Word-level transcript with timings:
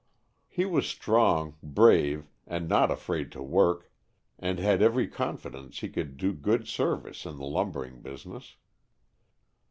He 0.47 0.65
was 0.65 0.87
strong, 0.87 1.57
brave, 1.61 2.25
and 2.47 2.67
not 2.67 2.89
afraid 2.89 3.31
to 3.33 3.43
work, 3.43 3.91
and 4.39 4.57
had 4.57 4.81
every 4.81 5.07
confidence 5.07 5.81
he 5.81 5.89
could 5.89 6.17
do 6.17 6.33
good 6.33 6.67
service 6.67 7.23
in 7.23 7.37
the 7.37 7.45
lumbering 7.45 8.01
business. 8.01 8.55